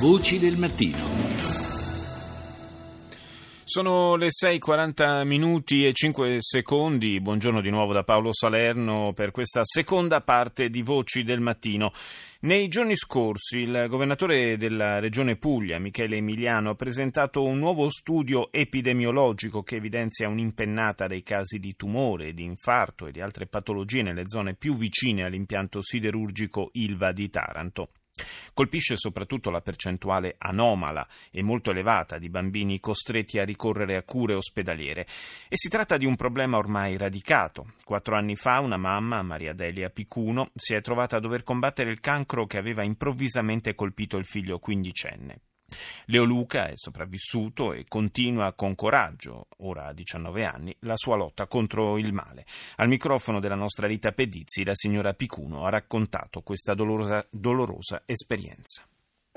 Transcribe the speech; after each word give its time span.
Voci 0.00 0.40
del 0.40 0.56
mattino. 0.58 0.98
Sono 3.64 4.16
le 4.16 4.26
6.40 4.26 5.24
minuti 5.24 5.86
e 5.86 5.92
5 5.92 6.36
secondi. 6.40 7.20
Buongiorno 7.20 7.60
di 7.60 7.70
nuovo 7.70 7.92
da 7.92 8.02
Paolo 8.02 8.32
Salerno 8.32 9.12
per 9.14 9.30
questa 9.30 9.60
seconda 9.62 10.20
parte 10.20 10.68
di 10.68 10.82
Voci 10.82 11.22
del 11.22 11.40
Mattino. 11.40 11.92
Nei 12.40 12.66
giorni 12.68 12.96
scorsi 12.96 13.58
il 13.58 13.86
governatore 13.88 14.56
della 14.56 14.98
regione 14.98 15.36
Puglia, 15.36 15.78
Michele 15.78 16.16
Emiliano, 16.16 16.70
ha 16.70 16.74
presentato 16.74 17.44
un 17.44 17.58
nuovo 17.58 17.88
studio 17.88 18.50
epidemiologico 18.52 19.62
che 19.62 19.76
evidenzia 19.76 20.28
un'impennata 20.28 21.06
dei 21.06 21.22
casi 21.22 21.58
di 21.58 21.76
tumore, 21.76 22.34
di 22.34 22.42
infarto 22.42 23.06
e 23.06 23.12
di 23.12 23.20
altre 23.20 23.46
patologie 23.46 24.02
nelle 24.02 24.24
zone 24.26 24.54
più 24.54 24.74
vicine 24.74 25.24
all'impianto 25.24 25.80
siderurgico 25.80 26.70
Ilva 26.72 27.12
di 27.12 27.30
Taranto. 27.30 27.88
Colpisce 28.52 28.96
soprattutto 28.96 29.50
la 29.50 29.60
percentuale 29.60 30.36
anomala 30.38 31.06
e 31.30 31.42
molto 31.42 31.70
elevata 31.70 32.18
di 32.18 32.28
bambini 32.28 32.78
costretti 32.78 33.38
a 33.38 33.44
ricorrere 33.44 33.96
a 33.96 34.04
cure 34.04 34.34
ospedaliere 34.34 35.06
e 35.48 35.56
si 35.56 35.68
tratta 35.68 35.96
di 35.96 36.06
un 36.06 36.14
problema 36.14 36.56
ormai 36.56 36.96
radicato. 36.96 37.72
Quattro 37.84 38.16
anni 38.16 38.36
fa 38.36 38.60
una 38.60 38.76
mamma, 38.76 39.22
Maria 39.22 39.52
Delia 39.52 39.90
Picuno, 39.90 40.50
si 40.54 40.74
è 40.74 40.80
trovata 40.80 41.16
a 41.16 41.20
dover 41.20 41.42
combattere 41.42 41.90
il 41.90 42.00
cancro 42.00 42.46
che 42.46 42.58
aveva 42.58 42.84
improvvisamente 42.84 43.74
colpito 43.74 44.16
il 44.16 44.26
figlio 44.26 44.58
quindicenne. 44.58 45.40
Leo 46.06 46.24
Luca 46.24 46.66
è 46.66 46.72
sopravvissuto 46.74 47.72
e 47.72 47.84
continua 47.88 48.52
con 48.52 48.74
coraggio, 48.74 49.48
ora 49.58 49.86
a 49.86 49.92
19 49.92 50.44
anni, 50.44 50.76
la 50.80 50.96
sua 50.96 51.16
lotta 51.16 51.46
contro 51.46 51.98
il 51.98 52.12
male. 52.12 52.44
Al 52.76 52.88
microfono 52.88 53.40
della 53.40 53.54
nostra 53.54 53.86
Rita 53.86 54.12
Pedizzi, 54.12 54.64
la 54.64 54.74
signora 54.74 55.14
Picuno 55.14 55.64
ha 55.64 55.70
raccontato 55.70 56.42
questa 56.42 56.74
dolorosa, 56.74 57.26
dolorosa 57.30 58.02
esperienza. 58.04 58.86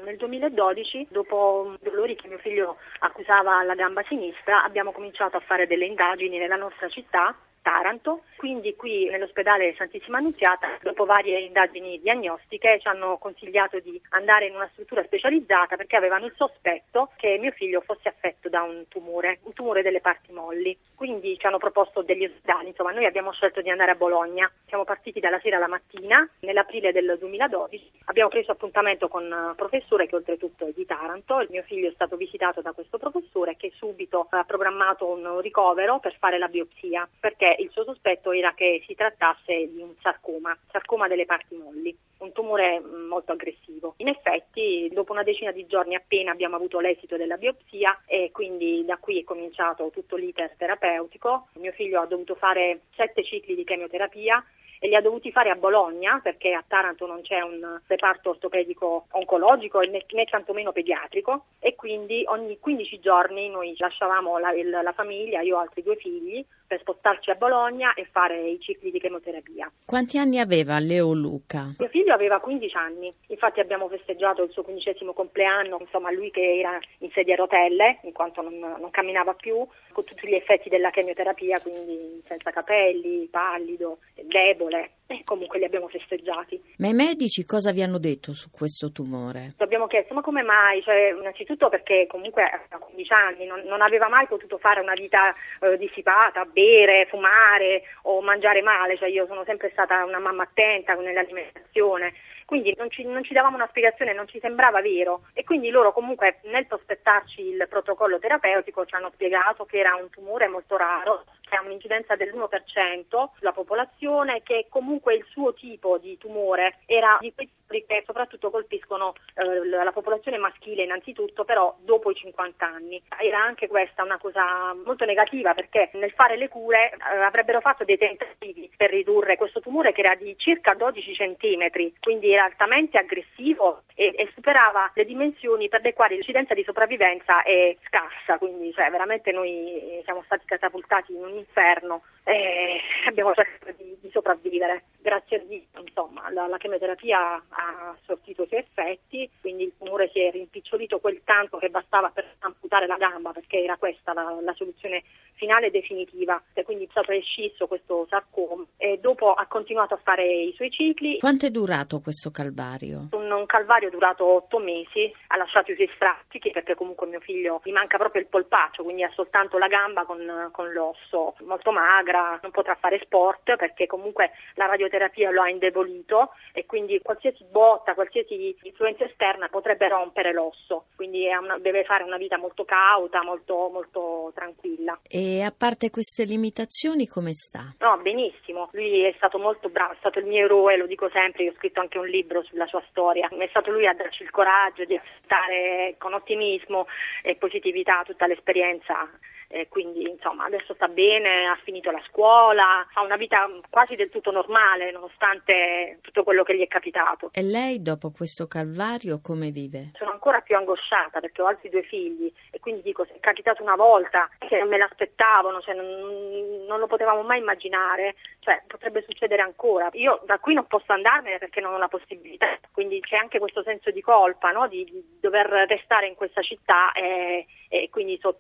Nel 0.04 0.18
2012, 0.18 1.08
dopo 1.10 1.76
dolori 1.82 2.16
che 2.16 2.28
mio 2.28 2.38
figlio 2.38 2.78
accusava 3.00 3.58
alla 3.58 3.74
gamba 3.74 4.04
sinistra, 4.08 4.64
abbiamo 4.64 4.92
cominciato 4.92 5.38
a 5.38 5.42
fare 5.42 5.66
delle 5.66 5.86
indagini 5.86 6.38
nella 6.38 6.56
nostra 6.56 6.88
città 6.88 7.36
Taranto, 7.68 8.22
quindi 8.38 8.78
qui 8.78 9.10
nell'ospedale 9.10 9.76
Santissima 9.76 10.20
Annunziata, 10.20 10.78
dopo 10.82 11.04
varie 11.04 11.40
indagini 11.40 12.00
diagnostiche, 12.00 12.80
ci 12.80 12.88
hanno 12.88 13.18
consigliato 13.18 13.78
di 13.80 14.02
andare 14.12 14.46
in 14.46 14.56
una 14.56 14.70
struttura 14.72 15.04
specializzata 15.04 15.76
perché 15.76 15.98
avevano 15.98 16.28
il 16.28 16.34
sospetto 16.38 17.10
che 17.18 17.38
mio 17.38 17.52
figlio 17.52 17.82
fosse 17.82 18.08
affetto 18.08 18.48
da 18.48 18.62
un 18.62 18.86
tumore, 18.88 19.40
un 19.44 19.52
tumore 19.52 19.82
delle 19.82 20.00
parti 20.00 20.32
molli. 20.32 20.78
Quindi 20.96 21.38
ci 21.38 21.46
hanno 21.46 21.58
proposto 21.58 22.04
degli 22.04 22.24
ospedali, 22.24 22.70
insomma 22.70 22.94
noi 22.94 23.06
abbiamo 23.06 23.34
scelto 23.34 23.60
di 23.62 23.70
andare 23.70 23.92
a 23.92 23.96
Bologna. 23.96 24.50
Siamo 24.66 24.86
partiti 24.86 25.20
dalla 25.20 25.40
sera 25.42 25.58
alla 25.58 25.68
mattina, 25.68 26.26
nell'aprile 26.40 26.94
del 26.94 27.18
2012, 27.20 27.92
abbiamo 28.06 28.30
preso 28.30 28.54
appuntamento 28.54 29.10
con 29.10 29.24
un 29.26 29.54
professore 29.58 30.08
che 30.08 30.16
oltretutto 30.16 30.68
è 30.68 30.72
di 30.74 30.86
Taranto, 30.86 31.42
il 31.42 31.50
mio 31.52 31.64
figlio 31.64 31.90
è 31.90 31.94
stato 31.94 32.16
visitato 32.16 32.62
da 32.62 32.72
questo 32.72 32.98
professore 32.98 33.58
che 33.58 33.74
subito 33.76 34.28
ha 34.30 34.46
programmato 34.46 35.06
un 35.06 35.42
ricovero 35.42 36.00
per 36.00 36.16
fare 36.18 36.38
la 36.38 36.48
biopsia 36.48 37.06
perché 37.20 37.56
il 37.58 37.70
suo 37.72 37.84
sospetto 37.84 38.32
era 38.32 38.54
che 38.54 38.84
si 38.86 38.96
trattasse 38.96 39.72
di 39.72 39.82
un 39.82 39.94
sarcoma, 40.02 40.58
sarcoma 40.72 41.08
delle 41.08 41.26
parti 41.26 41.56
molli, 41.56 41.96
un 42.20 42.32
tumore 42.32 42.80
mm, 42.80 43.08
molto 43.08 43.32
aggressivo. 43.32 43.96
In 43.98 44.08
effetti, 44.08 44.90
dopo 44.92 45.12
una 45.12 45.24
decina 45.24 45.52
di 45.52 45.66
giorni 45.66 45.96
appena 45.96 46.32
abbiamo 46.32 46.56
avuto 46.56 46.80
l'esito 46.80 47.18
della 47.18 47.38
biopsia 47.38 48.04
e 48.06 48.32
quindi 48.32 48.84
da 48.86 48.98
qui 48.98 49.20
è 49.20 49.24
cominciato 49.24 49.90
tutto 49.90 50.16
l'iter 50.16 50.56
terapeutico. 50.58 51.48
Mio 51.56 51.72
figlio 51.72 52.02
ha 52.02 52.06
dovuto 52.06 52.36
fare 52.36 52.82
sette 52.96 53.24
cicli 53.24 53.56
di 53.56 53.64
chemioterapia 53.64 54.44
e 54.80 54.88
li 54.88 54.96
ha 54.96 55.02
dovuti 55.02 55.32
fare 55.32 55.50
a 55.50 55.56
Bologna 55.56 56.20
perché 56.22 56.54
a 56.54 56.64
Taranto 56.68 57.06
non 57.06 57.22
c'è 57.22 57.42
un 57.42 57.80
reparto 57.88 58.32
ortopedico 58.32 59.08
oncologico 59.12 59.80
né, 59.82 60.06
né 60.10 60.26
tantomeno 60.26 60.72
pediatrico 60.72 61.46
e 61.60 61.76
quindi 61.76 62.24
ogni 62.28 62.60
15 62.60 63.00
giorni 63.00 63.50
noi 63.50 63.76
lasciavamo 63.78 64.38
la, 64.38 64.54
il, 64.54 64.70
la 64.70 64.94
famiglia, 64.94 65.42
io 65.42 65.58
ho 65.58 65.60
altri 65.60 65.84
due 65.84 65.96
figli, 65.96 66.46
per 66.68 66.80
spostarci 66.82 67.32
a 67.32 67.36
Bologna 67.36 67.94
e 67.94 68.06
fare 68.12 68.40
i 68.50 68.60
cicli 68.60 68.92
di 68.92 69.00
chemoterapia. 69.00 69.72
Quanti 69.86 70.18
anni 70.18 70.40
aveva 70.40 70.78
Leo 70.80 71.14
Luca? 71.14 71.74
Mio 71.78 71.88
figlio 71.88 72.14
aveva 72.14 72.40
15 72.40 72.76
anni, 72.76 73.12
infatti 73.28 73.62
abbiamo 73.62 73.88
festeggiato 73.88 74.44
il 74.44 74.52
suo 74.52 74.64
quindicesimo 74.64 75.14
compleanno, 75.14 75.78
insomma 75.80 76.12
lui 76.12 76.30
che 76.30 76.60
era 76.60 76.78
in 77.00 77.10
sedia 77.12 77.34
a 77.34 77.38
rotelle, 77.38 78.00
in 78.04 78.12
quanto 78.12 78.42
non, 78.42 78.60
non 78.60 78.90
camminava 78.92 79.34
più, 79.34 79.66
con 79.94 80.04
tutti 80.04 80.28
gli 80.28 80.36
effetti 80.36 80.70
della 80.70 80.90
chemioterapia, 80.90 81.60
quindi 81.62 82.22
senza 82.28 82.52
capelli, 82.52 83.28
pallido, 83.32 84.00
debole, 84.14 84.67
e 84.70 85.22
comunque 85.24 85.58
li 85.60 85.66
abbiamo 85.66 85.88
festeggiati. 85.88 86.62
Ma 86.78 86.88
i 86.88 86.94
medici 86.94 87.46
cosa 87.46 87.72
vi 87.72 87.82
hanno 87.82 87.98
detto 87.98 88.34
su 88.34 88.50
questo 88.52 88.92
tumore? 88.92 89.54
Abbiamo 89.58 89.88
chiesto 89.88 90.14
ma 90.14 90.22
come 90.22 90.42
mai? 90.42 90.82
Cioè, 90.82 91.16
innanzitutto 91.18 91.70
perché 91.70 92.08
comunque 92.08 92.44
a 92.44 92.78
15 92.78 93.14
anni 93.14 93.46
non, 93.46 93.62
non 93.62 93.82
aveva 93.82 94.10
mai 94.10 94.28
potuto 94.28 94.58
fare 94.58 94.82
una 94.82 94.94
vita 94.94 95.34
eh, 95.62 95.78
dissipata, 95.78 96.46
bere, 96.46 97.08
fumare 97.10 97.84
o 98.04 98.22
mangiare 98.22 98.62
male, 98.62 98.98
cioè 98.98 99.10
io 99.10 99.26
sono 99.28 99.44
sempre 99.46 99.70
stata 99.72 100.04
una 100.04 100.20
mamma 100.20 100.44
attenta 100.44 100.94
nell'alimentazione 100.94 102.14
quindi 102.48 102.74
non 102.78 102.90
ci, 102.90 103.04
non 103.04 103.26
ci, 103.26 103.34
davamo 103.34 103.58
una 103.58 103.68
spiegazione, 103.68 104.14
non 104.14 104.26
ci 104.26 104.40
sembrava 104.40 104.80
vero 104.80 105.24
e 105.34 105.44
quindi 105.44 105.70
loro 105.70 105.92
comunque 105.92 106.40
nel 106.44 106.66
prospettarci 106.66 107.42
il 107.42 107.68
protocollo 107.68 108.20
terapeutico 108.20 108.86
ci 108.86 108.96
hanno 108.96 109.12
spiegato 109.14 109.66
che 109.66 109.80
era 109.80 109.96
un 109.96 110.10
tumore 110.10 110.48
molto 110.48 110.78
raro, 110.78 111.26
che 111.48 111.56
ha 111.56 111.62
un'incidenza 111.62 112.16
dell'1% 112.16 113.30
sulla 113.38 113.52
popolazione, 113.52 114.44
che 114.44 114.68
comunque 114.70 115.16
il 115.16 115.26
suo 115.30 115.54
tipo 115.54 115.98
di 115.98 116.18
tumore 116.18 116.78
era 116.86 117.18
di 117.20 117.34
quei 117.34 117.50
che 117.68 118.04
soprattutto 118.06 118.50
colpiscono 118.50 119.14
eh, 119.36 119.66
la 119.66 119.92
popolazione 119.92 120.38
maschile 120.38 120.84
innanzitutto, 120.84 121.44
però 121.44 121.76
dopo 121.82 122.12
i 122.12 122.16
50 122.16 122.66
anni. 122.66 123.02
Era 123.20 123.42
anche 123.42 123.68
questa 123.68 124.04
una 124.04 124.18
cosa 124.18 124.74
molto 124.86 125.06
negativa 125.06 125.54
perché 125.54 125.90
nel 125.94 126.12
fare 126.12 126.38
le 126.38 126.48
cure 126.48 126.92
eh, 126.92 127.18
avrebbero 127.18 127.60
fatto 127.60 127.84
dei 127.84 127.98
tentativi 127.98 128.72
per 128.76 128.90
ridurre 128.90 129.38
questo 129.38 129.60
tumore 129.60 129.92
che 129.92 130.02
era 130.02 130.16
di 130.16 130.36
circa 130.38 130.74
12 130.74 131.14
centimetri, 131.14 131.94
quindi 132.00 132.32
era 132.32 132.46
altamente 132.46 132.98
aggressivo 132.98 133.82
e, 133.96 134.14
e, 134.16 134.30
superava 134.34 134.92
le 134.94 135.06
dimensioni 135.06 135.68
per 135.68 135.82
le 135.82 135.94
quali 135.94 136.16
l'incidenza 136.16 136.54
di 136.54 136.64
sopravvivenza 136.64 137.44
è 137.44 137.76
scarsa, 137.86 138.38
quindi 138.38 138.72
cioè, 138.74 138.90
veramente 138.90 139.32
noi 139.32 140.02
siamo 140.04 140.22
stati 140.26 140.46
catapultati 140.46 141.14
in 141.14 141.24
un 141.24 141.37
inferno 141.40 142.04
e 142.24 142.80
abbiamo 143.08 143.34
cercato 143.34 143.72
di, 143.78 143.98
di 144.02 144.10
sopravvivere. 144.12 144.84
Grazie 145.08 145.38
a 145.38 145.44
Dio, 145.48 145.62
insomma, 145.80 146.30
la, 146.32 146.48
la 146.48 146.58
chemioterapia 146.58 147.42
ha 147.48 147.96
sortito 148.04 148.44
i 148.44 148.48
suoi 148.48 148.60
effetti, 148.60 149.30
quindi 149.40 149.64
il 149.64 149.74
tumore 149.78 150.10
si 150.12 150.20
è 150.20 150.30
rimpicciolito 150.32 151.00
quel 151.00 151.22
tanto 151.24 151.56
che 151.60 151.70
bastava 151.70 152.10
per 152.10 152.36
amputare 152.40 152.88
la 152.88 152.98
gamba, 152.98 153.32
perché 153.32 153.64
era 153.64 153.78
questa 153.78 154.12
la, 154.12 154.38
la 154.42 154.54
soluzione 154.56 155.04
finale 155.36 155.68
e 155.68 155.72
definitiva. 155.72 156.44
E 156.52 156.66
quindi 156.66 156.84
è 156.84 156.88
stato 156.90 157.14
escisso 157.14 157.68
questo 157.68 158.06
sarcoma 158.10 158.66
e 158.76 158.98
dopo 159.00 159.32
ha 159.32 159.46
continuato 159.46 159.94
a 159.94 160.00
fare 160.04 160.28
i 160.28 160.52
suoi 160.58 160.70
cicli. 160.72 161.20
Quanto 161.20 161.46
è 161.46 161.52
durato 161.52 162.02
questo 162.02 162.30
calvario? 162.30 163.08
Un, 163.12 163.32
un 163.32 163.46
calvario 163.46 163.90
durato 163.90 164.26
otto 164.26 164.60
mesi, 164.60 165.10
ha 165.28 165.38
lasciato 165.38 165.72
i 165.72 165.76
suoi 165.76 165.90
strascichi 165.96 166.52
perché 166.52 166.76
comunque 166.76 167.08
mio 167.08 167.22
figlio 167.22 167.62
gli 167.64 167.72
manca 167.72 167.98
proprio 167.98 168.22
il 168.22 168.28
polpaccio, 168.28 168.84
quindi 168.84 169.04
ha 169.04 169.12
soltanto 169.14 169.58
la 169.58 169.68
gamba 169.68 170.04
con, 170.04 170.50
con 170.52 170.70
l'osso 170.74 171.36
molto 171.46 171.72
magra, 171.72 172.38
non 172.42 172.52
potrà 172.52 172.76
fare 172.76 173.00
sport 173.06 173.56
perché 173.56 173.86
comunque 173.88 174.32
la 174.56 174.66
radioterapia 174.66 174.96
lo 175.32 175.42
ha 175.42 175.50
indebolito 175.50 176.32
e 176.54 176.66
quindi 176.66 177.00
qualsiasi 177.02 177.46
botta, 177.50 177.94
qualsiasi 177.94 178.56
influenza 178.64 179.04
esterna 179.06 179.48
potrebbe 179.48 179.88
rompere 179.88 180.34
l'osso, 180.34 180.86
quindi 180.96 181.28
una, 181.28 181.58
deve 181.60 181.84
fare 181.84 182.04
una 182.04 182.18
vita 182.18 182.38
molto 182.38 182.66
cauta, 182.66 183.24
molto, 183.24 183.70
molto 183.72 184.32
tranquilla. 184.34 185.00
E 185.08 185.44
a 185.44 185.54
parte 185.56 185.90
queste 185.90 186.24
limitazioni 186.24 187.08
come 187.08 187.34
sta? 187.34 187.76
No, 187.80 187.98
benissimo, 187.98 188.70
lui 188.74 189.04
è 189.04 189.14
stato 189.18 189.38
molto 189.38 189.70
bravo, 189.70 189.94
è 189.94 189.98
stato 190.00 190.20
il 190.20 190.26
mio 190.26 190.46
eroe, 190.46 190.78
lo 190.78 190.88
dico 190.88 191.10
sempre, 191.10 191.44
io 191.44 191.52
ho 191.52 191.56
scritto 191.56 191.80
anche 191.80 191.98
un 191.98 192.08
libro 192.08 192.44
sulla 192.44 192.66
sua 192.68 192.84
storia, 192.90 193.28
è 193.28 193.48
stato 193.50 193.72
lui 193.72 193.88
a 193.88 193.94
darci 193.94 194.24
il 194.24 194.32
coraggio 194.32 194.86
di 194.86 194.96
affrontare 194.96 195.96
con 195.98 196.14
ottimismo 196.14 196.88
e 197.24 197.36
positività 197.36 198.04
tutta 198.04 198.28
l'esperienza 198.28 199.10
eh, 199.48 199.68
quindi 199.70 200.10
insomma 200.10 200.46
adesso 200.46 200.74
sta 200.74 200.88
bene, 200.88 201.48
ha 201.48 201.58
finito 201.64 201.92
la 201.92 202.02
scuola, 202.10 202.86
ha 202.94 203.02
una 203.02 203.16
vita 203.16 203.48
quasi 203.70 203.96
del 203.96 204.10
tutto 204.10 204.32
normale 204.32 204.92
nonostante 204.92 206.00
tutto 206.02 206.24
quello 206.24 206.44
che 206.44 206.56
gli 206.56 206.62
è 206.62 206.68
capitato. 206.68 207.30
E 207.34 207.42
lei 207.42 207.82
dopo 207.82 208.12
questo 208.12 208.48
calvario 208.48 209.20
come 209.22 209.52
vive? 209.52 209.92
Sono 209.96 210.12
ancora 210.12 210.42
più 210.42 210.56
angosciata 210.56 211.20
perché 211.20 211.42
ho 211.42 211.48
altri 211.48 211.70
due 211.70 211.84
figli 211.84 212.32
quindi 212.68 212.84
dico 212.84 213.06
se 213.06 213.14
è 213.14 213.20
capitato 213.22 213.64
una 213.64 213.78
volta 213.78 214.30
che 214.40 214.60
non 214.60 214.68
me 214.68 214.78
l'aspettavano, 214.78 215.62
cioè 215.62 215.74
non, 215.74 216.66
non 216.68 216.80
lo 216.80 216.88
potevamo 216.88 217.22
mai 217.22 217.40
immaginare, 217.40 218.16
cioè 218.40 218.62
potrebbe 218.68 219.06
succedere 219.08 219.42
ancora. 219.42 219.88
Io 219.94 220.20
da 220.26 220.38
qui 220.40 220.54
non 220.54 220.68
posso 220.68 220.92
andarmene 220.92 221.38
perché 221.38 221.62
non 221.62 221.74
ho 221.74 221.78
la 221.78 221.88
possibilità, 221.88 222.46
quindi 222.74 223.00
c'è 223.00 223.16
anche 223.16 223.40
questo 223.40 223.64
senso 223.64 223.90
di 223.92 224.02
colpa 224.02 224.52
no? 224.52 224.68
di, 224.68 224.84
di, 224.84 225.02
dover 225.22 225.48
restare 225.70 226.08
in 226.08 226.16
questa 226.16 226.42
città 226.42 226.92
e, 226.92 227.46
e 227.70 227.90
quindi 227.90 228.20
so, 228.20 228.36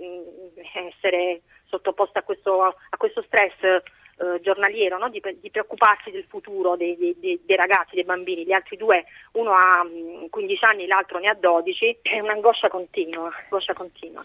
essere 0.74 1.44
sottoposta 1.68 2.20
a 2.20 2.24
questo, 2.24 2.64
a 2.64 2.98
questo 2.98 3.22
stress 3.22 3.82
eh, 4.18 4.40
giornaliero 4.42 4.98
no? 4.98 5.10
di, 5.10 5.22
di, 5.40 5.50
preoccuparsi 5.52 6.12
del 6.12 6.26
futuro 6.28 6.76
dei, 6.76 6.98
dei, 6.98 7.40
dei, 7.46 7.56
ragazzi, 7.56 7.96
dei 7.96 8.04
bambini, 8.04 8.46
gli 8.46 8.52
altri 8.52 8.76
due, 8.78 9.06
uno 9.34 9.54
ha 9.54 9.86
15 10.30 10.60
mm, 10.66 10.70
anni, 10.70 10.88
l'altro 10.88 11.20
ne 11.20 11.28
ha 11.28 11.36
12, 11.36 12.00
è 12.02 12.20
un'angoscia 12.20 12.68
continua, 12.68 13.30
angoscia 13.44 13.74
continua. 13.74 14.24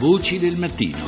Voci 0.00 0.38
del 0.38 0.56
mattino. 0.58 0.98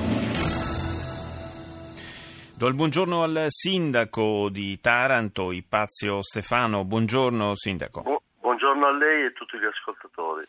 Do 2.59 2.67
il 2.67 2.75
buongiorno 2.75 3.23
al 3.23 3.45
sindaco 3.49 4.49
di 4.49 4.81
Taranto, 4.81 5.53
Ipazio 5.53 6.23
Stefano. 6.23 6.85
Buongiorno 6.85 7.55
sindaco. 7.55 8.03
Bu- 8.03 8.21
buongiorno 8.41 8.87
a 8.87 8.93
lei 8.97 9.23
e 9.23 9.27
a 9.27 9.31
tutti 9.31 9.57
gli 9.59 9.65
ascoltatori. 9.65 10.45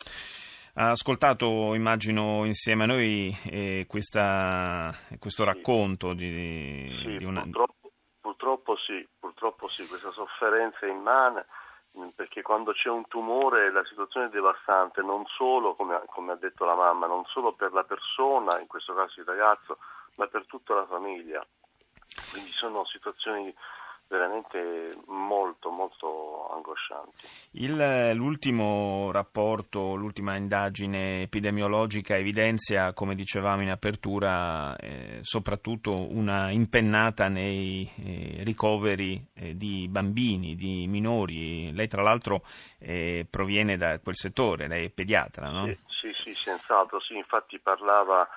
Ha 0.79 0.91
ascoltato, 0.91 1.73
immagino, 1.73 2.45
insieme 2.45 2.83
a 2.83 2.87
noi 2.87 3.37
eh, 3.51 3.83
questa, 3.85 4.95
questo 5.19 5.43
racconto 5.43 6.13
di, 6.13 6.89
sì, 7.03 7.17
di 7.17 7.25
una... 7.25 7.41
Purtroppo, 7.41 7.91
purtroppo, 8.21 8.77
sì, 8.77 9.05
purtroppo 9.19 9.67
sì, 9.67 9.85
questa 9.85 10.11
sofferenza 10.11 10.85
immane 10.85 11.45
perché 12.15 12.41
quando 12.41 12.71
c'è 12.71 12.87
un 12.87 13.05
tumore 13.09 13.73
la 13.73 13.83
situazione 13.83 14.27
è 14.27 14.29
devastante, 14.29 15.01
non 15.01 15.25
solo, 15.25 15.73
come, 15.73 16.01
come 16.05 16.31
ha 16.31 16.37
detto 16.37 16.63
la 16.63 16.75
mamma, 16.75 17.07
non 17.07 17.25
solo 17.25 17.51
per 17.51 17.73
la 17.73 17.83
persona, 17.83 18.57
in 18.61 18.67
questo 18.67 18.93
caso 18.93 19.19
il 19.19 19.25
ragazzo, 19.25 19.79
ma 20.15 20.27
per 20.27 20.45
tutta 20.45 20.75
la 20.75 20.85
famiglia. 20.85 21.45
Quindi 22.31 22.51
sono 22.51 22.85
situazioni 22.85 23.53
veramente 24.09 24.91
molto 25.05 25.69
molto 25.69 26.51
angoscianti. 26.51 27.27
Il, 27.51 28.15
l'ultimo 28.15 29.11
rapporto, 29.11 29.95
l'ultima 29.95 30.35
indagine 30.35 31.21
epidemiologica 31.21 32.17
evidenzia, 32.17 32.93
come 32.93 33.15
dicevamo 33.15 33.61
in 33.61 33.69
apertura, 33.69 34.75
eh, 34.75 35.19
soprattutto 35.21 36.11
una 36.11 36.49
impennata 36.49 37.27
nei 37.27 37.89
eh, 38.03 38.43
ricoveri 38.43 39.23
eh, 39.35 39.55
di 39.55 39.87
bambini, 39.87 40.55
di 40.55 40.87
minori. 40.87 41.71
Lei 41.71 41.87
tra 41.87 42.01
l'altro 42.01 42.41
eh, 42.79 43.27
proviene 43.29 43.77
da 43.77 43.99
quel 43.99 44.15
settore, 44.15 44.67
lei 44.67 44.87
è 44.87 44.89
pediatra, 44.89 45.49
no? 45.49 45.65
Sì, 45.65 45.77
sì, 45.87 46.13
sì 46.23 46.33
senz'altro, 46.33 46.99
sì, 46.99 47.15
infatti 47.15 47.59
parlava 47.59 48.27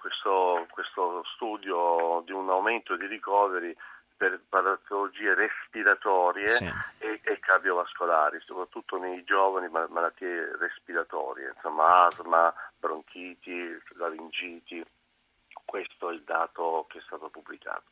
questo, 0.00 0.66
questo 0.70 1.22
studio 1.34 2.22
di 2.24 2.32
un 2.32 2.48
aumento 2.50 2.96
di 2.96 3.06
ricoveri 3.06 3.74
per 4.20 4.38
patologie 4.50 5.32
respiratorie 5.32 6.50
sì. 6.50 6.70
e, 6.98 7.20
e, 7.22 7.38
cardiovascolari, 7.38 8.38
soprattutto 8.44 8.98
nei 8.98 9.24
giovani 9.24 9.66
malattie 9.70 10.58
respiratorie, 10.58 11.54
insomma 11.54 12.04
asma, 12.04 12.52
bronchiti, 12.78 13.80
laringiti. 13.94 14.84
Questo 15.64 16.10
è 16.10 16.12
il 16.12 16.22
dato 16.22 16.84
che 16.90 16.98
è 16.98 17.02
stato 17.06 17.30
pubblicato. 17.30 17.84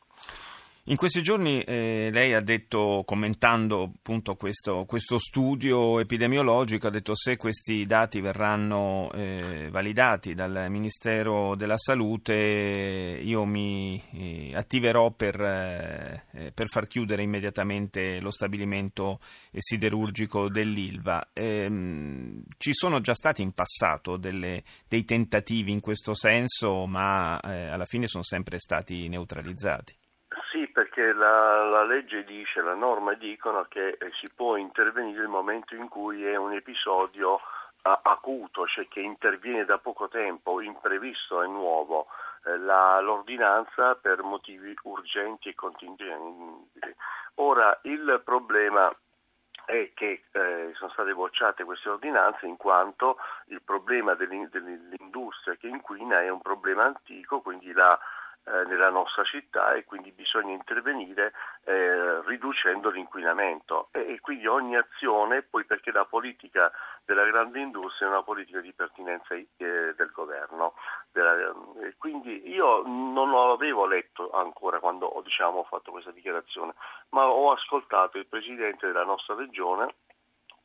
In 0.89 0.95
questi 0.95 1.21
giorni 1.21 1.61
eh, 1.61 2.09
lei 2.11 2.33
ha 2.33 2.41
detto, 2.41 3.03
commentando 3.05 3.83
appunto 3.83 4.35
questo, 4.35 4.85
questo, 4.85 5.19
studio 5.19 5.99
epidemiologico, 5.99 6.87
ha 6.87 6.89
detto 6.89 7.13
se 7.13 7.37
questi 7.37 7.85
dati 7.85 8.21
verranno 8.21 9.11
eh, 9.11 9.67
validati 9.69 10.33
dal 10.33 10.65
Ministero 10.69 11.53
della 11.53 11.77
Salute 11.77 12.33
io 12.33 13.45
mi 13.45 14.01
eh, 14.13 14.55
attiverò 14.55 15.11
per, 15.11 15.39
eh, 15.39 16.23
eh, 16.31 16.51
per, 16.53 16.69
far 16.69 16.87
chiudere 16.87 17.21
immediatamente 17.21 18.19
lo 18.19 18.31
stabilimento 18.31 19.19
siderurgico 19.55 20.49
dell'Ilva. 20.49 21.29
Ehm, 21.33 22.45
ci 22.57 22.73
sono 22.73 22.99
già 22.99 23.13
stati 23.13 23.43
in 23.43 23.51
passato 23.51 24.17
delle, 24.17 24.63
dei 24.87 25.05
tentativi 25.05 25.71
in 25.71 25.81
questo 25.81 26.15
senso, 26.15 26.87
ma 26.87 27.39
eh, 27.41 27.67
alla 27.67 27.85
fine 27.85 28.07
sono 28.07 28.23
sempre 28.23 28.57
stati 28.57 29.07
neutralizzati 29.07 29.95
la, 31.13 31.63
la, 31.65 31.83
legge 31.83 32.23
dice, 32.23 32.61
la 32.61 32.73
norma 32.73 33.13
dicono 33.13 33.65
che 33.69 33.97
eh, 33.99 34.11
si 34.19 34.29
può 34.29 34.55
intervenire 34.55 35.19
nel 35.19 35.27
momento 35.27 35.75
in 35.75 35.87
cui 35.87 36.25
è 36.25 36.35
un 36.35 36.53
episodio 36.53 37.39
a, 37.83 37.99
acuto, 38.03 38.67
cioè 38.67 38.87
che 38.87 38.99
interviene 38.99 39.65
da 39.65 39.77
poco 39.77 40.07
tempo, 40.07 40.61
imprevisto 40.61 41.41
e 41.41 41.47
nuovo. 41.47 42.07
Eh, 42.45 42.57
la, 42.57 42.99
l'ordinanza 43.01 43.95
per 43.95 44.23
motivi 44.23 44.73
urgenti 44.83 45.49
e 45.49 45.55
contingenti. 45.55 46.95
Ora 47.35 47.77
il 47.83 48.21
problema 48.23 48.93
è 49.65 49.91
che 49.93 50.23
eh, 50.31 50.71
sono 50.73 50.89
state 50.91 51.13
bocciate 51.13 51.63
queste 51.63 51.89
ordinanze 51.89 52.47
in 52.47 52.57
quanto 52.57 53.17
il 53.47 53.61
problema 53.61 54.15
dell'industria 54.15 55.55
che 55.55 55.67
inquina 55.67 56.21
è 56.21 56.29
un 56.29 56.41
problema 56.41 56.85
antico, 56.85 57.41
quindi 57.41 57.71
la 57.71 57.93
eh, 57.95 58.18
nella 58.65 58.89
nostra 58.89 59.23
città 59.23 59.73
e 59.73 59.85
quindi 59.85 60.11
bisogna 60.11 60.53
intervenire 60.53 61.33
eh, 61.65 62.21
riducendo 62.25 62.89
l'inquinamento 62.89 63.89
e, 63.91 64.13
e, 64.13 64.19
quindi 64.19 64.47
ogni 64.47 64.75
azione, 64.75 65.43
poi 65.43 65.65
perché 65.65 65.91
la 65.91 66.05
politica 66.05 66.71
della 67.05 67.25
grande 67.25 67.59
industria 67.59 68.07
è 68.07 68.11
una 68.11 68.23
politica 68.23 68.59
di 68.59 68.73
pertinenza 68.73 69.35
eh, 69.35 69.45
del 69.57 70.11
governo. 70.13 70.73
Della, 71.11 71.53
quindi 71.97 72.49
io 72.49 72.83
non 72.85 73.29
lo 73.29 73.51
avevo 73.51 73.85
letto 73.85 74.31
ancora 74.31 74.79
quando 74.79 75.05
ho 75.05 75.21
diciamo, 75.21 75.63
fatto 75.63 75.91
questa 75.91 76.11
dichiarazione, 76.11 76.73
ma 77.09 77.27
ho 77.27 77.51
ascoltato 77.51 78.17
il 78.17 78.27
presidente 78.27 78.87
della 78.87 79.03
nostra 79.03 79.35
regione 79.35 79.93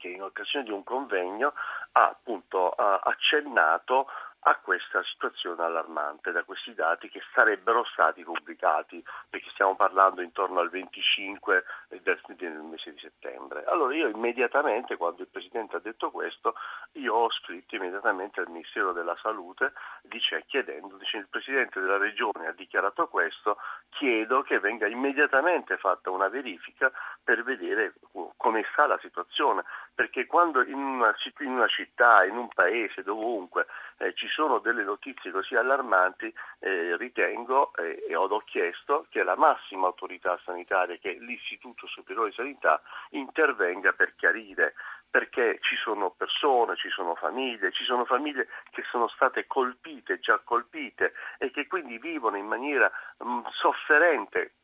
che 0.04 0.08
in 0.08 0.22
occasione 0.22 0.66
di 0.66 0.70
un 0.70 0.84
convegno 0.84 1.54
ha 1.92 2.08
appunto 2.08 2.70
accennato 2.70 4.06
a 4.46 4.56
questa 4.56 5.02
situazione 5.05 5.62
allarmante, 5.62 6.31
da 6.31 6.44
questi 6.44 6.75
dati 6.75 7.08
che 7.08 7.23
sarebbero 7.32 7.85
stati 7.85 8.23
pubblicati, 8.23 9.02
perché 9.31 9.49
stiamo 9.50 9.75
parlando 9.75 10.20
intorno 10.20 10.61
al 10.61 10.69
25 10.69 11.64
del, 11.88 12.20
del 12.26 12.52
mese 12.52 12.93
di 12.93 12.99
settembre. 12.99 13.64
Allora 13.64 13.94
io 13.94 14.08
immediatamente, 14.08 14.96
quando 14.96 15.23
il 15.23 15.29
Presidente 15.29 15.76
ha 15.76 15.81
detto 15.81 16.11
questo, 16.11 16.55
io 16.93 17.14
ho 17.14 17.31
scritto 17.31 17.76
immediatamente 17.76 18.41
al 18.41 18.49
Ministero 18.49 18.93
della 18.93 19.17
Salute 19.23 19.73
dice, 20.02 20.44
chiedendo, 20.46 20.96
dice 20.96 21.17
il 21.17 21.29
Presidente 21.29 21.81
della 21.81 21.96
Regione 21.96 22.46
ha 22.46 22.52
dichiarato 22.52 23.08
questo, 23.08 23.56
chiedo 23.91 24.43
che 24.43 24.58
venga 24.58 24.87
immediatamente 24.87 25.79
fatta 25.79 26.11
una 26.11 26.29
verifica 26.29 26.93
per 27.23 27.43
vedere 27.43 27.94
come 28.37 28.67
sta 28.73 28.87
la 28.87 28.99
situazione, 28.99 29.64
perché 29.94 30.26
quando 30.26 30.62
in 30.62 30.75
una, 30.75 31.14
in 31.38 31.50
una 31.50 31.69
città, 31.69 32.25
in 32.25 32.37
un 32.37 32.49
paese, 32.49 33.02
dovunque 33.02 33.67
eh, 33.99 34.12
ci 34.14 34.29
sono 34.34 34.58
delle 34.58 34.82
notizie 34.82 35.31
così 35.31 35.54
allarmanti, 35.54 36.32
eh, 36.58 36.96
ritengo 36.96 37.72
eh, 37.76 38.04
e 38.08 38.16
ho 38.16 38.26
chiesto 38.40 39.06
che 39.08 39.22
la 39.22 39.36
massima 39.36 39.86
autorità 39.86 40.38
sanitaria, 40.44 40.96
che 40.96 41.12
è 41.12 41.19
l'Istituto 41.20 41.86
Superiore 41.86 42.31
di 42.31 42.34
Sanità, 42.34 42.82
intervenga 43.10 43.92
per 43.92 44.16
chiarire 44.16 44.75
perché 45.08 45.58
ci 45.60 45.76
sono 45.76 46.10
persone, 46.10 46.75
ci 46.75 46.88
sono 46.88 47.14
famiglie, 47.14 47.70
ci 47.70 47.84
sono 47.84 48.04
famiglie 48.04 48.48
che 48.72 48.82
sono 48.90 49.06
state 49.06 49.46
colpite, 49.46 50.19
già 50.19 50.41
colpite 50.43 51.12
e 51.38 51.53
che 51.53 51.69
quindi 51.69 51.98
vivono 51.98 52.36
in 52.36 52.46
maniera 52.46 52.91
mh, 53.19 53.29
mm, 53.29 53.41
sofferente 53.53 54.55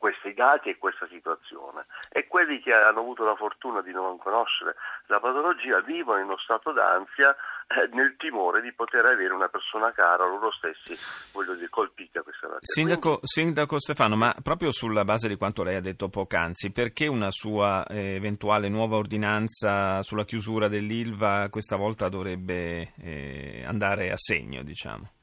questi 0.00 0.32
dati 0.32 0.70
e 0.70 0.78
questa 0.78 1.06
situazione 1.08 1.84
e 2.10 2.26
quelli 2.26 2.58
che 2.60 2.72
hanno 2.72 3.00
avuto 3.00 3.22
la 3.22 3.36
fortuna 3.36 3.82
di 3.82 3.92
non 3.92 4.16
conoscere 4.16 4.74
la 5.06 5.20
patologia 5.20 5.80
vivono 5.82 6.18
in 6.20 6.24
uno 6.24 6.38
stato 6.38 6.72
d'ansia 6.72 7.36
eh, 7.68 7.86
nel 7.92 8.16
timore 8.16 8.62
di 8.62 8.72
poter 8.72 9.04
avere 9.04 9.34
una 9.34 9.48
persona 9.48 9.92
cara 9.92 10.24
loro 10.26 10.50
stessi 10.52 10.96
voglio 11.32 11.54
dire 11.54 11.68
colpita 11.68 12.22
questa 12.22 12.46
malattia. 12.46 12.72
Sindaco, 12.72 13.08
Quindi... 13.08 13.26
Sindaco 13.26 13.78
Stefano, 13.78 14.16
ma 14.16 14.34
proprio 14.42 14.72
sulla 14.72 15.04
base 15.04 15.28
di 15.28 15.36
quanto 15.36 15.62
lei 15.62 15.76
ha 15.76 15.80
detto 15.80 16.08
poc'anzi, 16.08 16.72
perché 16.72 17.06
una 17.06 17.30
sua 17.30 17.86
eh, 17.86 18.14
eventuale 18.14 18.70
nuova 18.70 18.96
ordinanza 18.96 20.02
sulla 20.02 20.24
chiusura 20.24 20.68
dell'ILVA 20.68 21.48
questa 21.50 21.76
volta 21.76 22.08
dovrebbe 22.08 22.94
eh, 23.02 23.64
andare 23.66 24.10
a 24.10 24.16
segno, 24.16 24.62
diciamo? 24.62 25.19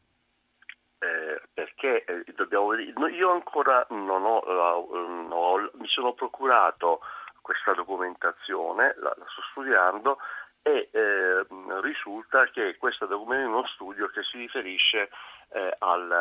Eh, 2.47 2.57
dobbiamo 2.57 2.67
vedere, 2.67 3.11
io 3.11 3.31
ancora 3.31 3.85
non 3.89 4.23
ho, 4.23 4.39
uh, 4.39 5.27
no, 5.27 5.69
mi 5.73 5.87
sono 5.87 6.13
procurato 6.13 7.01
questa 7.41 7.73
documentazione, 7.73 8.95
la, 8.97 9.13
la 9.15 9.25
sto 9.27 9.41
studiando 9.51 10.17
e 10.61 10.89
eh, 10.91 11.45
risulta 11.81 12.45
che 12.47 12.75
questo 12.77 13.05
documento 13.05 13.45
è 13.45 13.47
uno 13.47 13.67
studio 13.67 14.07
che 14.07 14.21
si 14.23 14.37
riferisce 14.37 15.09
eh, 15.53 15.75
al, 15.79 16.11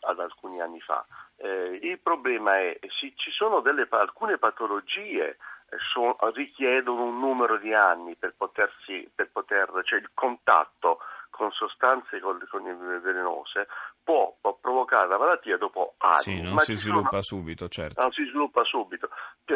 ad 0.00 0.20
alcuni 0.20 0.60
anni 0.60 0.80
fa. 0.80 1.04
Eh, 1.36 1.80
il 1.82 1.98
problema 1.98 2.58
è 2.58 2.78
che 2.78 2.88
ci 3.16 3.30
sono 3.32 3.60
delle, 3.60 3.88
alcune 3.90 4.38
patologie 4.38 5.30
eh, 5.30 5.36
so, 5.92 6.16
richiedono 6.34 7.02
un 7.02 7.18
numero 7.18 7.56
di 7.56 7.74
anni 7.74 8.14
per 8.14 8.34
potersi, 8.36 9.10
per 9.12 9.30
poter, 9.32 9.68
cioè 9.82 9.98
il 9.98 10.10
contatto 10.14 11.00
con 11.30 11.50
sostanze 11.52 12.20
con, 12.20 12.38
con 12.50 13.00
velenose 13.00 13.68
può, 14.02 14.36
può, 14.40 14.56
provocare 14.60 15.08
la 15.08 15.18
malattia 15.18 15.56
dopo 15.56 15.94
anni. 15.98 16.16
Sì, 16.18 16.40
non 16.40 16.58
si 16.58 16.74
sviluppa 16.74 17.22
sono, 17.22 17.40
subito, 17.40 17.68
certo. 17.68 18.02
Non 18.02 18.12
si 18.12 18.24
sviluppa 18.24 18.64
subito. 18.64 19.08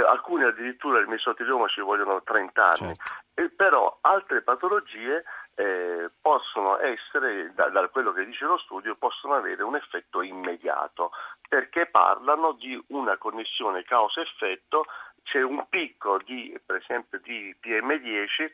Alcuni 0.08 0.44
addirittura 0.44 0.98
il 0.98 1.08
mesotelioma 1.08 1.66
ci 1.68 1.80
vogliono 1.80 2.22
30 2.22 2.64
anni. 2.64 2.94
Certo. 2.94 3.02
E 3.34 3.50
però 3.50 3.98
altre 4.00 4.42
patologie 4.42 5.24
eh, 5.56 6.10
possono 6.20 6.78
essere, 6.78 7.52
da, 7.54 7.68
da, 7.68 7.88
quello 7.88 8.12
che 8.12 8.24
dice 8.24 8.44
lo 8.44 8.58
studio, 8.58 8.96
possono 8.96 9.34
avere 9.34 9.62
un 9.62 9.76
effetto 9.76 10.22
immediato, 10.22 11.10
perché 11.48 11.86
parlano 11.86 12.52
di 12.52 12.80
una 12.88 13.16
connessione 13.16 13.82
causa-effetto, 13.82 14.84
c'è 15.22 15.42
un 15.42 15.66
picco 15.68 16.18
di, 16.24 16.56
per 16.64 16.76
esempio, 16.76 17.18
di 17.20 17.54
PM10 17.60 18.50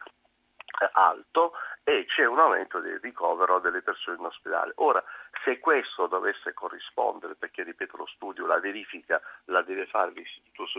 alto 0.93 1.53
e 1.85 2.05
c'è 2.07 2.25
un 2.25 2.39
aumento 2.39 2.81
del 2.81 3.01
ricovero 3.01 3.59
delle 3.59 3.83
persone 3.83 4.17
in 4.19 4.25
ospedale. 4.25 4.73
Ora, 4.77 5.03
se 5.45 5.59
questo 5.59 6.07
dovesse 6.07 6.53
corrispondere, 6.53 7.35
perché 7.35 7.63
ripeto 7.63 7.97
lo 7.97 8.07
studio, 8.07 8.47
la 8.47 8.61
verifica 8.61 9.21
la 9.47 9.63
deve 9.63 9.87
fare 9.87 10.13
l'Istituto 10.13 10.67
Superiore 10.67 10.79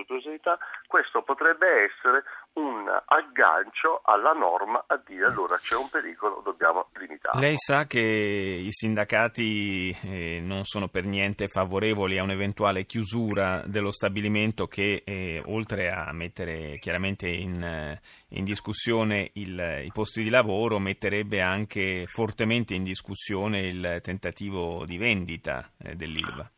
questo 0.87 1.21
potrebbe 1.21 1.67
essere 1.85 2.23
un 2.53 2.85
aggancio 3.05 4.01
alla 4.03 4.33
norma 4.33 4.83
a 4.87 5.01
dire 5.05 5.25
allora 5.25 5.57
c'è 5.57 5.75
un 5.75 5.89
pericolo, 5.89 6.41
dobbiamo 6.43 6.89
limitarlo. 6.97 7.39
Lei 7.39 7.55
sa 7.55 7.85
che 7.85 7.99
i 7.99 8.71
sindacati 8.71 9.95
eh, 10.03 10.41
non 10.43 10.65
sono 10.65 10.89
per 10.89 11.05
niente 11.05 11.47
favorevoli 11.47 12.17
a 12.17 12.23
un'eventuale 12.23 12.85
chiusura 12.85 13.63
dello 13.65 13.91
stabilimento 13.91 14.67
che 14.67 15.01
eh, 15.05 15.41
oltre 15.45 15.91
a 15.91 16.11
mettere 16.11 16.77
chiaramente 16.79 17.29
in, 17.29 17.63
eh, 17.63 18.01
in 18.29 18.43
discussione 18.43 19.31
il, 19.35 19.83
i 19.85 19.91
posti 19.93 20.23
di 20.23 20.29
lavoro 20.29 20.77
metterebbe 20.79 21.41
anche 21.41 22.05
fortemente 22.07 22.73
in 22.73 22.83
discussione 22.83 23.61
il 23.61 23.99
tentativo 24.01 24.40
di 24.49 24.97
vendita 24.97 25.69
eh, 25.83 25.95
dell'ILVA. 25.95 26.51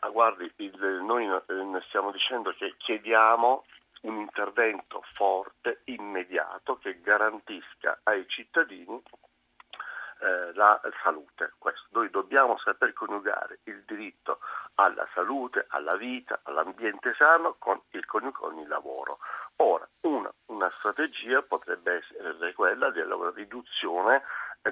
Ah, 0.00 0.08
guardi, 0.08 0.50
il, 0.56 1.02
noi 1.04 1.26
eh, 1.26 1.82
stiamo 1.88 2.10
dicendo 2.10 2.54
che 2.56 2.74
chiediamo 2.78 3.64
un 4.02 4.16
intervento 4.20 5.02
forte, 5.12 5.80
immediato, 5.84 6.78
che 6.78 7.00
garantisca 7.00 8.00
ai 8.04 8.26
cittadini 8.28 9.02
eh, 10.20 10.54
la 10.54 10.80
salute. 11.02 11.52
Questo. 11.58 11.88
Noi 11.90 12.08
dobbiamo 12.08 12.56
saper 12.58 12.94
coniugare 12.94 13.58
il 13.64 13.82
diritto 13.84 14.38
alla 14.76 15.06
salute, 15.12 15.66
alla 15.68 15.96
vita, 15.96 16.40
all'ambiente 16.44 17.12
sano 17.14 17.56
con 17.58 17.80
il, 17.90 18.06
con 18.06 18.58
il 18.58 18.68
lavoro. 18.68 19.18
Ora, 19.56 19.86
una, 20.02 20.32
una 20.46 20.68
strategia 20.70 21.42
potrebbe 21.42 21.96
essere 21.96 22.52
quella 22.54 22.90
della 22.90 23.16
riduzione 23.34 24.22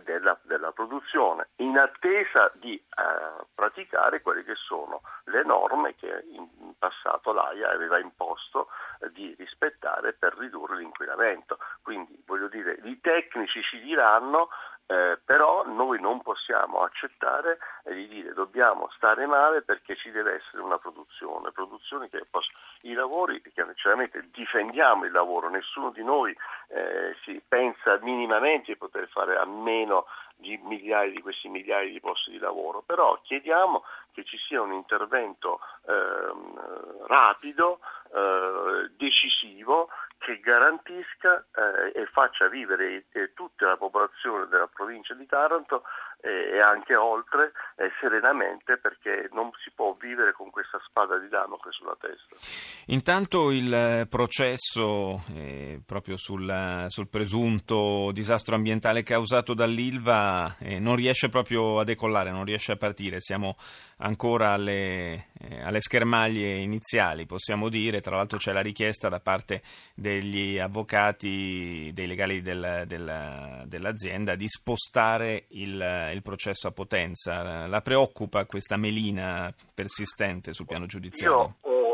della, 0.03 0.39
della, 0.43 0.73
produzione, 0.73 1.49
in 1.57 1.79
attesa 1.79 2.51
di 2.55 2.75
eh, 2.75 3.45
praticare 3.55 4.23
quelle 4.23 4.45
che 4.45 4.55
sono 4.55 5.03
le 5.25 5.45
norme 5.45 5.95
che 5.95 6.25
in 6.31 6.49
passato 6.79 7.33
l'AIA 7.33 7.71
aveva 7.71 7.99
imposto 7.99 8.69
eh, 9.01 9.11
di 9.13 9.35
rispettare 9.39 10.13
per 10.13 10.37
ridurre 10.37 10.77
l'inquinamento. 10.77 11.59
Quindi, 11.83 12.23
voglio 12.27 12.49
dire, 12.49 12.79
i 12.85 13.01
tecnici 13.01 13.63
ci 13.63 13.81
diranno 13.81 14.49
eh, 14.87 15.19
però 15.25 15.65
noi 15.67 15.99
non 15.99 16.21
possiamo 16.21 16.83
accettare 16.83 17.59
di 17.85 18.07
dire 18.07 18.35
dobbiamo 18.35 18.91
stare 18.97 19.25
male 19.27 19.63
perché 19.63 19.97
ci 19.97 20.11
deve 20.11 20.35
essere 20.35 20.63
una 20.63 20.79
produzione, 20.79 21.53
produzione 21.53 22.11
che 22.11 22.27
possa... 22.31 22.51
i 22.83 22.93
lavori, 22.93 23.43
chiaramente 23.75 24.29
difendiamo 24.31 25.05
il 25.05 25.13
lavoro, 25.13 25.49
nessuno 25.49 25.91
di 25.91 26.05
noi 26.05 26.37
eh, 26.69 27.17
si 27.25 27.41
pensa 27.47 27.99
minimamente 28.03 28.73
di 28.73 28.77
poter 28.77 29.09
fare 29.09 29.39
a 29.39 29.47
meno 29.47 30.07
di 30.37 30.59
migliaia 30.63 31.11
di 31.11 31.23
questi 31.23 31.49
migliaia 31.49 31.91
di 31.91 32.01
posti 32.01 32.33
di 32.33 32.39
lavoro, 32.39 32.83
però 32.83 33.19
chiediamo 33.23 33.85
che 34.13 34.25
ci 34.25 34.37
sia 34.37 34.61
un 34.61 34.73
intervento 34.73 35.61
eh, 35.87 36.33
rapido, 37.07 37.81
decisivo, 38.97 39.89
che 40.19 40.41
garantisca 40.41 41.45
eh, 41.55 42.01
e 42.01 42.07
faccia 42.07 42.49
vivere 42.49 43.05
eh, 43.13 43.33
tutta 43.35 43.67
la 43.67 43.77
popolazione 43.77 44.47
della 44.47 44.69
provincia 44.69 45.15
di 45.15 45.27
Taranto 45.27 45.85
e 46.25 46.59
anche 46.59 46.97
oltre 46.97 47.53
eh, 47.77 47.91
serenamente 48.01 48.79
perché 48.79 49.29
non 49.33 49.51
si 49.63 49.71
può 49.75 49.93
vivere 49.93 50.33
con 50.33 50.51
questa 50.51 50.81
spada 50.87 51.19
di 51.19 51.29
Damocle 51.29 51.71
sulla 51.73 51.97
testa. 52.01 52.37
Intanto 52.87 53.51
il 53.51 54.07
processo 54.09 55.23
eh, 55.35 55.83
proprio 55.85 56.17
sul, 56.17 56.87
sul, 56.89 57.09
presunto 57.09 58.11
disastro 58.13 58.55
ambientale 58.55 59.03
causato 59.03 59.53
dall'Ilva 59.53 60.57
eh, 60.59 60.79
non 60.79 60.97
riesce 60.97 61.29
proprio 61.29 61.81
a 61.81 61.85
decollare, 61.85 62.31
non 62.31 62.45
riesce 62.45 62.73
a 62.73 62.77
partire, 62.77 63.21
siamo 63.21 63.57
ancora 63.99 64.53
alle, 64.53 65.29
eh, 65.39 65.63
alle 65.63 65.81
schermaglie 65.81 66.57
iniziali 66.57 67.27
possiamo 67.27 67.69
dire, 67.69 68.01
tra 68.01 68.17
l'altro 68.17 68.39
c'è 68.39 68.53
la 68.53 68.63
richiesta 68.63 69.09
da 69.09 69.21
parte 69.21 69.63
degli 69.95 70.59
avvocati, 70.59 71.91
dei 71.93 72.07
legali 72.07 72.41
del, 72.41 72.85
del, 72.87 73.65
dell'azienda 73.67 74.37
di 74.37 74.49
spostare 74.49 75.45
il 75.49 76.13
il 76.15 76.23
processo 76.23 76.69
a 76.69 76.73
Potenza? 76.73 77.67
La 77.67 77.81
preoccupa 77.81 78.47
questa 78.47 78.77
melina 78.77 79.53
persistente 79.75 80.53
sul 80.55 80.67
piano 80.67 80.87
giudiziario? 80.87 81.37
Io 81.37 81.71
ho 81.71 81.85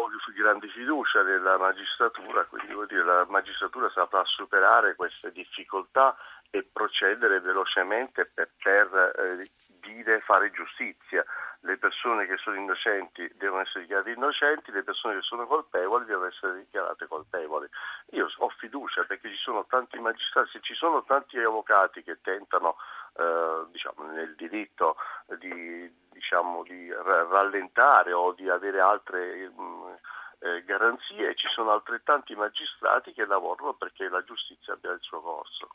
grande 0.41 0.69
fiducia 0.69 1.23
nella 1.23 1.59
magistratura, 1.59 2.45
quindi 2.47 2.73
vuol 2.73 2.87
dire 2.87 3.05
la 3.05 3.27
magistratura 3.29 3.91
saprà 3.91 4.23
superare 4.25 4.95
queste 4.95 5.31
difficoltà 5.33 6.17
e 6.51 6.67
procedere 6.73 7.41
velocemente 7.41 8.25
per, 8.33 8.51
per 8.61 9.13
eh, 9.17 9.49
dire 9.93 10.21
fare 10.21 10.51
giustizia. 10.51 11.25
Le 11.61 11.77
persone 11.77 12.27
che 12.27 12.37
sono 12.39 12.57
innocenti 12.57 13.31
devono 13.37 13.63
essere 13.63 13.83
dichiarate 13.83 14.11
innocenti, 14.13 14.71
le 14.71 14.83
persone 14.83 15.17
che 15.17 15.23
sono 15.23 15.47
colpevoli 15.47 16.07
devono 16.07 16.27
essere 16.27 16.57
dichiarate 16.59 17.07
colpevoli. 17.07 17.69
Io 18.13 18.29
ho 18.39 18.49
fiducia 18.49 19.05
perché 19.05 19.29
ci 19.29 19.37
sono 19.37 19.67
tanti 19.69 19.99
magistrati, 19.99 20.61
ci 20.63 20.75
sono 20.75 21.05
tanti 21.05 21.39
avvocati 21.39 22.03
che 22.03 22.21
tentano 22.23 22.77
eh, 23.17 23.67
diciamo, 23.71 24.11
nel 24.11 24.35
diritto 24.37 24.97
di, 25.39 25.93
diciamo, 26.11 26.63
di 26.63 26.91
rallentare 26.93 28.13
o 28.13 28.33
di 28.33 28.49
avere 28.49 28.81
altre 28.81 29.49
mh, 29.49 29.63
mm, 29.63 29.93
eh, 30.41 30.65
garanzie 30.65 31.31
e 31.31 31.35
ci 31.37 31.47
sono 31.55 31.71
altrettanti 31.73 32.35
magistrati 32.35 33.13
che 33.13 33.27
lavorano 33.27 33.75
perché 33.75 34.09
la 34.09 34.25
giustizia 34.25 34.73
abbia 34.75 34.93
il 34.93 35.01
suo 35.01 35.21
corso. 35.21 35.69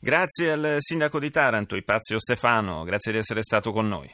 Grazie 0.00 0.52
al 0.52 0.76
sindaco 0.78 1.18
di 1.18 1.30
Taranto, 1.30 1.74
Ipazio 1.74 2.18
Stefano, 2.20 2.84
grazie 2.84 3.12
di 3.12 3.18
essere 3.18 3.42
stato 3.42 3.72
con 3.72 3.88
noi. 3.88 4.08